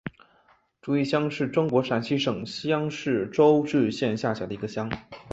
[0.81, 4.89] 竹峪乡是中国陕西省西安市周至县下辖的一个乡。